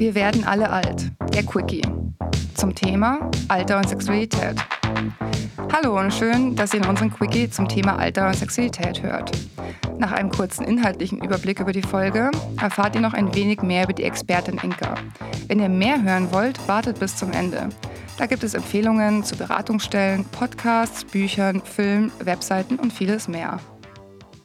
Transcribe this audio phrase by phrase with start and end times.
[0.00, 1.12] Wir werden alle alt.
[1.34, 1.82] Der Quickie.
[2.54, 4.56] Zum Thema Alter und Sexualität.
[5.74, 9.30] Hallo und schön, dass ihr in unserem Quickie zum Thema Alter und Sexualität hört.
[9.98, 13.92] Nach einem kurzen inhaltlichen Überblick über die Folge erfahrt ihr noch ein wenig mehr über
[13.92, 14.94] die Expertin Inka.
[15.48, 17.68] Wenn ihr mehr hören wollt, wartet bis zum Ende.
[18.16, 23.60] Da gibt es Empfehlungen zu Beratungsstellen, Podcasts, Büchern, Filmen, Webseiten und vieles mehr.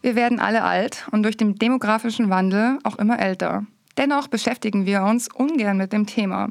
[0.01, 3.65] Wir werden alle alt und durch den demografischen Wandel auch immer älter.
[3.97, 6.49] Dennoch beschäftigen wir uns ungern mit dem Thema.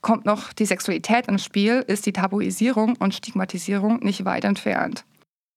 [0.00, 5.04] Kommt noch die Sexualität ins Spiel, ist die Tabuisierung und Stigmatisierung nicht weit entfernt.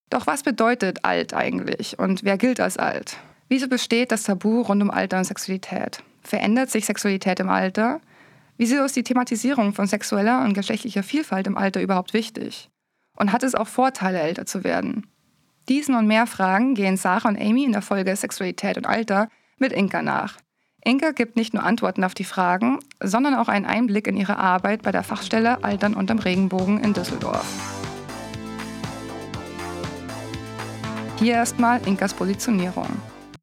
[0.10, 3.18] Doch was bedeutet alt eigentlich und wer gilt als alt?
[3.48, 6.04] Wieso besteht das Tabu rund um Alter und Sexualität?
[6.24, 8.02] Verändert sich Sexualität im Alter?
[8.58, 12.70] Wieso ist die Thematisierung von sexueller und geschlechtlicher Vielfalt im Alter überhaupt wichtig?
[13.18, 15.08] Und hat es auch Vorteile, älter zu werden?
[15.68, 19.72] Diesen und mehr Fragen gehen Sarah und Amy in der Folge Sexualität und Alter mit
[19.72, 20.38] Inka nach.
[20.84, 24.82] Inka gibt nicht nur Antworten auf die Fragen, sondern auch einen Einblick in ihre Arbeit
[24.82, 27.46] bei der Fachstelle Altern unterm Regenbogen in Düsseldorf.
[31.20, 32.88] Hier erstmal Inkas Positionierung.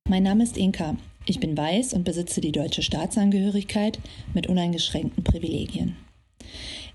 [0.09, 0.97] Mein Name ist Inka.
[1.27, 3.99] Ich bin weiß und besitze die deutsche Staatsangehörigkeit
[4.33, 5.97] mit uneingeschränkten Privilegien.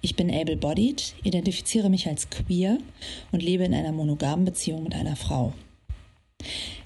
[0.02, 2.80] Ich bin able-bodied, identifiziere mich als queer
[3.32, 5.54] und lebe in einer monogamen Beziehung mit einer Frau.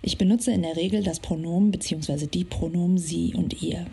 [0.07, 2.27] Ich benutze in der Regel das Pronomen bzw.
[2.27, 3.87] die Pronomen sie und ihr.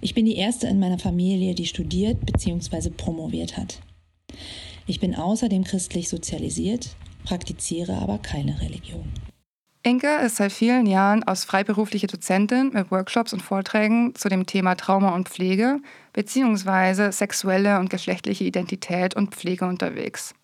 [0.00, 2.88] Ich bin die erste in meiner Familie, die studiert bzw.
[2.88, 3.82] promoviert hat.
[4.86, 9.04] Ich bin außerdem christlich sozialisiert, praktiziere aber keine Religion.
[9.82, 14.76] Inke ist seit vielen Jahren als freiberufliche Dozentin mit Workshops und Vorträgen zu dem Thema
[14.76, 15.80] Trauma und Pflege
[16.14, 17.10] bzw.
[17.12, 20.34] sexuelle und geschlechtliche Identität und Pflege unterwegs.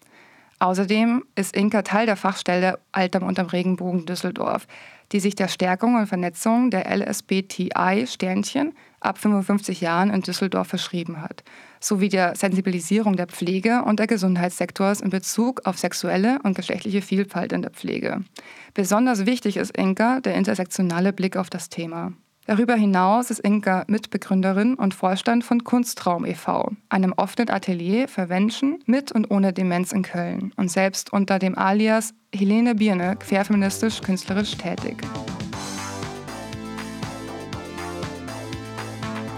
[0.61, 4.67] Außerdem ist Inka Teil der Fachstelle Alter unterm Regenbogen Düsseldorf,
[5.11, 11.45] die sich der Stärkung und Vernetzung der LSBTI-Sternchen ab 55 Jahren in Düsseldorf verschrieben hat,
[11.81, 17.53] sowie der Sensibilisierung der Pflege und der Gesundheitssektors in Bezug auf sexuelle und geschlechtliche Vielfalt
[17.53, 18.23] in der Pflege.
[18.75, 22.13] Besonders wichtig ist Inka der intersektionale Blick auf das Thema.
[22.51, 28.83] Darüber hinaus ist Inka Mitbegründerin und Vorstand von Kunstraum e.V., einem offenen Atelier für Menschen
[28.87, 34.57] mit und ohne Demenz in Köln und selbst unter dem Alias Helene Birne querfeministisch künstlerisch
[34.57, 34.97] tätig.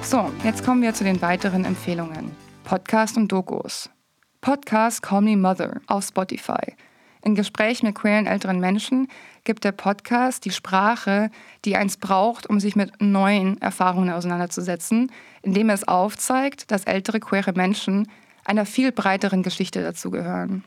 [0.00, 2.30] So, jetzt kommen wir zu den weiteren Empfehlungen.
[2.64, 3.90] Podcast und Dokus.
[4.40, 6.76] Podcast Call Me Mother auf Spotify.
[7.24, 9.06] In Gespräch mit queeren älteren Menschen
[9.44, 11.30] gibt der Podcast die Sprache,
[11.64, 15.12] die eins braucht, um sich mit neuen Erfahrungen auseinanderzusetzen,
[15.42, 18.10] indem es aufzeigt, dass ältere queere Menschen
[18.44, 20.64] einer viel breiteren Geschichte dazugehören.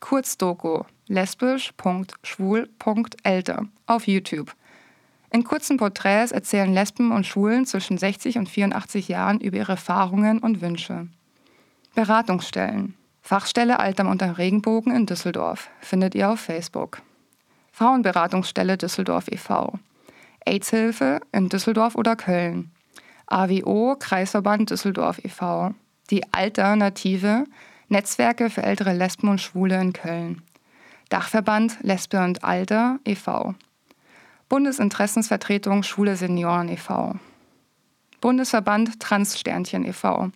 [0.00, 4.54] Kurzdoku lesbisch.schwul.älter auf YouTube.
[5.30, 10.38] In kurzen Porträts erzählen Lesben und Schwulen zwischen 60 und 84 Jahren über ihre Erfahrungen
[10.38, 11.08] und Wünsche.
[11.94, 12.94] Beratungsstellen.
[13.26, 17.00] Fachstelle Altam unter Regenbogen in Düsseldorf findet ihr auf Facebook.
[17.72, 19.78] Frauenberatungsstelle Düsseldorf e.V.
[20.44, 22.70] AIDS-Hilfe in Düsseldorf oder Köln.
[23.26, 25.72] AWO Kreisverband Düsseldorf e.V.
[26.10, 27.44] Die Alternative
[27.88, 30.42] Netzwerke für ältere Lesben und Schwule in Köln.
[31.08, 33.54] Dachverband Lesbe und Alter e.V.
[34.50, 37.14] Bundesinteressensvertretung Schwule Senioren e.V.
[38.20, 40.30] Bundesverband Transsternchen e.V.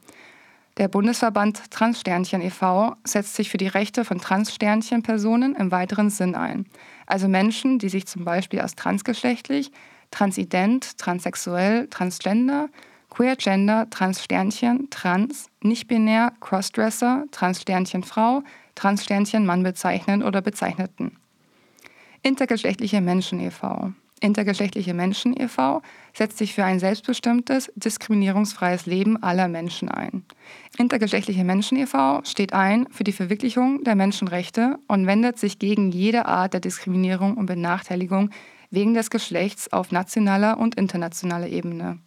[0.78, 2.94] Der Bundesverband Transsternchen e.V.
[3.02, 6.66] setzt sich für die Rechte von Transsternchen-Personen im weiteren Sinn ein.
[7.04, 9.72] Also Menschen, die sich zum Beispiel als transgeschlechtlich,
[10.12, 12.68] transident, transsexuell, transgender,
[13.10, 18.44] queergender, transsternchen, trans, nicht-binär, crossdresser, transsternchen Frau,
[18.76, 21.18] transsternchen Mann bezeichnen oder bezeichneten.
[22.22, 23.94] Intergeschlechtliche Menschen e.V.
[24.18, 25.82] Intergeschlechtliche Menschen e.V.
[26.12, 30.24] setzt sich für ein selbstbestimmtes, diskriminierungsfreies Leben aller Menschen ein.
[30.76, 32.22] Intergeschlechtliche Menschen e.V.
[32.24, 37.36] steht ein für die Verwirklichung der Menschenrechte und wendet sich gegen jede Art der Diskriminierung
[37.36, 38.30] und Benachteiligung
[38.70, 41.98] wegen des Geschlechts auf nationaler und internationaler Ebene.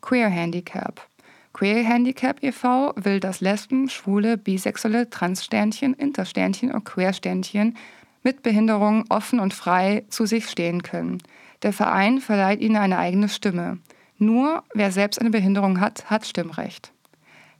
[0.00, 1.06] Queer Handicap
[1.52, 2.94] Queer Handicap e.V.
[2.96, 7.76] will, dass Lesben, Schwule, Bisexuelle, Transsternchen, Intersternchen und Queersternchen
[8.22, 11.18] mit Behinderung offen und frei zu sich stehen können.
[11.62, 13.78] Der Verein verleiht ihnen eine eigene Stimme.
[14.18, 16.92] Nur wer selbst eine Behinderung hat, hat Stimmrecht.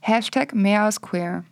[0.00, 1.44] Hashtag mehr als queer.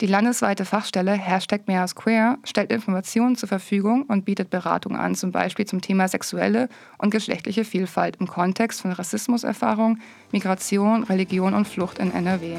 [0.00, 5.14] Die landesweite Fachstelle Hashtag mehr als queer stellt Informationen zur Verfügung und bietet Beratung an,
[5.14, 6.68] zum Beispiel zum Thema sexuelle
[6.98, 9.98] und geschlechtliche Vielfalt im Kontext von Rassismuserfahrung,
[10.32, 12.56] Migration, Religion und Flucht in NRW.